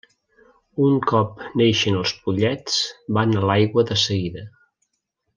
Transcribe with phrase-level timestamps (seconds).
[0.85, 2.77] Un cop neixen els pollets
[3.19, 4.43] van a l'aigua de seguida.